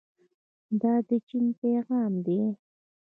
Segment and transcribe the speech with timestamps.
[0.81, 2.41] دا د چین پیغام دی.